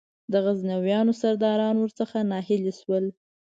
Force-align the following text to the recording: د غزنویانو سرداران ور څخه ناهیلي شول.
د 0.31 0.33
غزنویانو 0.45 1.11
سرداران 1.21 1.75
ور 1.79 1.91
څخه 1.99 2.17
ناهیلي 2.31 2.73
شول. 2.79 3.05